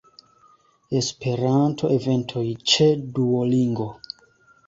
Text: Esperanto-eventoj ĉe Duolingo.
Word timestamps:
Esperanto-eventoj 0.99 2.45
ĉe 2.73 2.87
Duolingo. 3.19 3.87